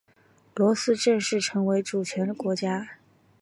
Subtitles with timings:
[0.55, 2.93] 罗斯正式成为主权国家。